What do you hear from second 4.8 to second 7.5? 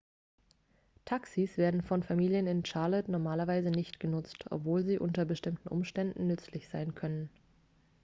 sie unter bestimmten umständen nützlich sein können